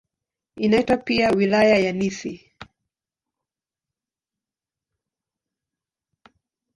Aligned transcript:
Inaitwa 0.55 0.97
pia 0.97 1.31
"Wilaya 1.31 1.77
ya 1.77 1.91
Nithi". 1.91 2.51